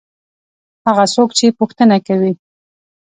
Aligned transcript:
هغه 0.87 1.05
څوک 1.13 1.29
چې 1.37 1.55
پوښتنه 1.59 1.95
کوي. 2.07 2.33